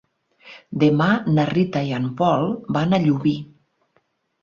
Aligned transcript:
Demà 0.83 1.09
na 1.35 1.45
Rita 1.51 1.85
i 1.91 1.95
en 1.99 2.09
Pol 2.25 2.51
van 2.79 2.97
a 2.97 3.03
Llubí. 3.09 3.39